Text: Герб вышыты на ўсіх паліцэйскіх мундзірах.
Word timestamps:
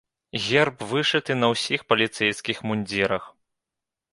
Герб 0.45 0.77
вышыты 0.93 1.33
на 1.41 1.47
ўсіх 1.53 1.83
паліцэйскіх 1.93 2.65
мундзірах. 2.71 3.23